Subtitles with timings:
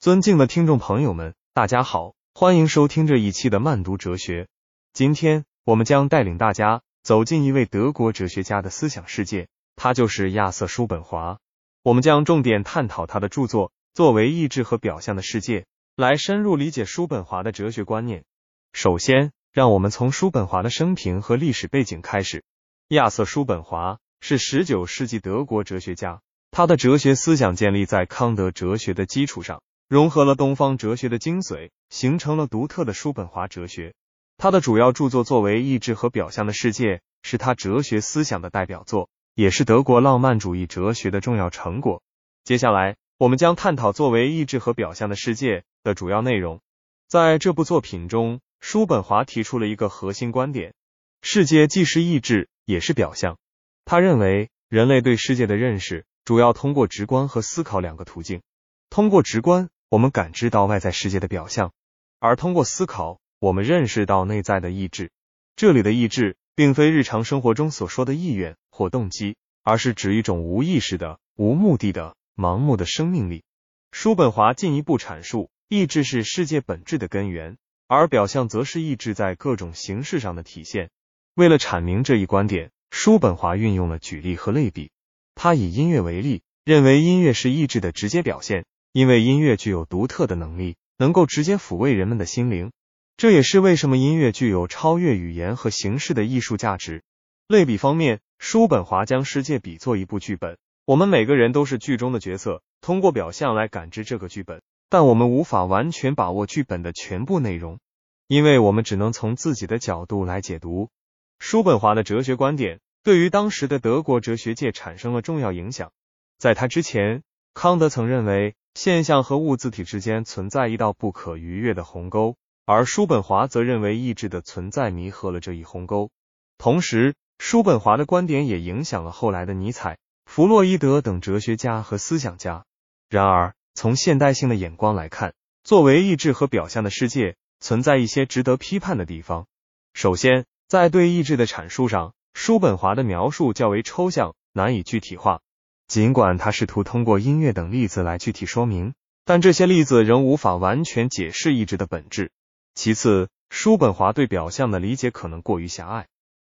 [0.00, 4.48] 尊敬的听众朋友们，大家好，欢迎收听这一期的慢读哲学。
[4.94, 11.38] 今天我们将带领大家走进一位德国哲学家的思想世界，他就是亚瑟·叔本华。
[11.82, 15.66] 我们将重点探讨他的著作作为意志和表象的世界，
[15.96, 18.24] 来深入理解叔本华的哲学观念。
[18.72, 22.42] 首先，让我们从叔本华的生平和历史背景开始。
[22.88, 29.60] 亚瑟·叔本华是十九世纪德国哲学家，他的哲学思想建立在康德哲学的基础上。
[29.90, 33.92] 融合了东方哲学的精髓，形成了独特的叔本华哲学。
[34.36, 42.04] 他的主要著作作为《意志和表象的世界》，是他哲学思想的代表作，也是德国浪漫主义哲学的重要成果。
[42.44, 46.60] 接下来，我们将探讨作为《意志和表象的世界》的主要内容。
[47.08, 50.72] 在这部作品中，叔本华提出了一个核心观点：
[51.20, 53.38] 世界既是意志，也是表象。
[53.84, 58.40] 他认为，人类对世界的认识主要通过直观和思考两个途径。
[58.88, 59.68] 通过直观。
[59.90, 61.72] 我们感知到外在世界的表象，
[62.20, 65.10] 而通过思考，我们认识到内在的意志。
[65.56, 73.42] 这里的意志，并非日常生活中所说的意愿或动机，而是指一种无意识的、无目的的、盲目的生命力。
[73.90, 77.56] 叔本华进一步阐述，意志是世界本质的根源，
[77.88, 80.90] 而表象则是意志在各种形式上的体现。
[81.34, 84.92] 为了阐明这一观点，叔本华运用了举例和类比。
[85.34, 88.64] 他以音乐为例，认为音乐是意志的直接表现。
[88.92, 92.72] 因为音乐具有独特的能力，能够直接抚慰人们的心灵，
[93.16, 97.04] 这也是为什么音乐具有超越语言和形式的艺术价值。
[97.46, 107.78] 类比方面，叔本华将世界比作一部剧本，我们每个人都是剧中的角色，通过表象来感知这个剧本，但我们无法完全把握剧本的全部内容，
[108.26, 110.90] 因为我们只能从自己的角度来解读。
[111.38, 115.92] 叔本华的哲学观点对于当时的德国哲学界产生了重要影响。
[116.38, 117.22] 在他之前，
[117.54, 118.56] 康德曾认为。
[118.74, 126.10] 现象和物自体之间存在一道不可逾越的鸿沟，而叔本华则认为意志的存在弥合了这一鸿沟。
[126.56, 132.64] 同时，叔本华的观点也影响了后来的尼采、弗洛伊德等哲学家和思想家。
[133.08, 139.46] 然而，从现代性的眼光来看，作为意志和表象的世界，存在一些值得批判的地方。
[139.94, 145.40] 首先，在对意志的阐述上，叔本华的描述较为抽象，难以具体化。
[145.90, 152.30] 尽管他试图通过音乐等例子来具体说明，但这些例子仍无法完全解释意志的本质。
[152.76, 156.06] 其次，叔本华对表象的理解可能过于狭隘，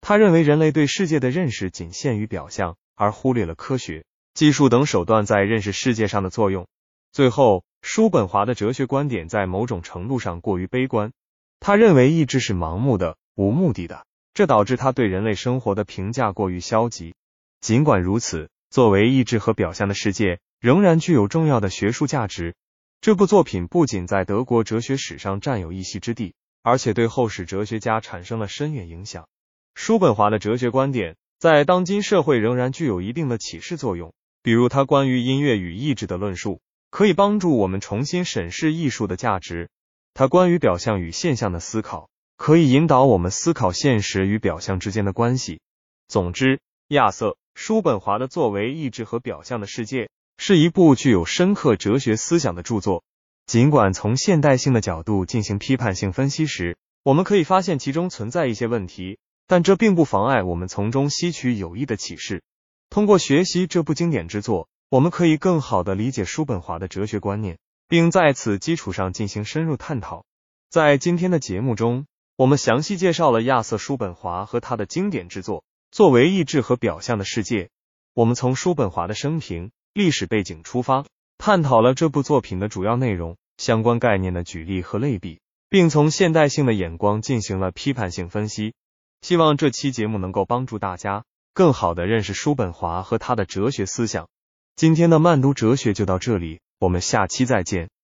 [0.00, 6.68] 他认为人类对世界的认识仅限于表象，而忽略了科学、技术等手段在认识世界上的作用。
[7.10, 11.10] 最后，叔本华的哲学观点在某种程度上过于悲观，
[11.58, 17.16] 他认为意志是盲目的、无目的的，这导致他对人类生活的评价过于消极。
[17.60, 22.56] 尽管如此，作为意志和表象的世界，仍然具有重要的学术价值。
[23.00, 29.28] 这部作品不仅在德国哲学史上占有一席之地，而且对后世哲学家产生了深远影响。
[29.76, 34.12] 叔本华的哲学观点在当今社会仍然具有一定的启示作用。
[34.42, 36.60] 比如，他关于音乐与意志的论述，
[36.90, 39.68] 可以帮助我们重新审视艺术的价值；
[40.14, 45.60] 他关于表象与现象的思考，可以引导我们思考现实与表象之间的关系。
[46.08, 47.36] 总之，亚瑟。
[47.54, 53.02] 叔本华的作为意志和表象的世界是一部具有深刻哲学思想的著作。
[53.46, 62.42] 尽管从现代性的角度进行批判性分析时，我们可以发现其中存在一些问题，但这并不妨碍我们从中吸取有益的启示。
[62.90, 70.24] 通过学习这部经典之作，我们可以更好地理解叔本华的哲学观念，并在此基础上进行深入探讨。
[70.70, 75.62] 在今天的节目中，我们详细介绍了亚瑟·叔本华和他的经典之作。
[75.94, 77.70] 作为意志和表象的世界，
[78.14, 81.04] 我们从叔本华的生平、历史背景出发，
[81.38, 85.38] 探讨了这部作品的主要内容、相关概念的举例和类比，
[85.70, 88.74] 并从现代性的眼光进行了批判性分析。
[89.20, 94.28] 希望这期节目能够帮助大家更好的认识叔本华和他的哲学思想。
[94.74, 97.88] 今天的慢读哲学就到这里，我们下期再见。